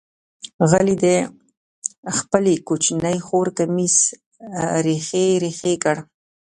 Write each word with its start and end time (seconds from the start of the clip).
علي 0.77 0.95
د 1.03 1.05
خپلې 2.17 2.53
کوچنۍ 2.67 3.17
خور 3.25 3.47
کمیس 3.57 3.95
ریخې 4.85 5.25
ریخې 5.43 5.73
کړ. 5.83 5.97